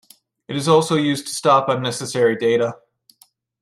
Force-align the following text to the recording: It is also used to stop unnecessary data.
It 0.47 0.55
is 0.55 0.67
also 0.67 0.95
used 0.95 1.27
to 1.27 1.33
stop 1.35 1.69
unnecessary 1.69 2.35
data. 2.35 2.73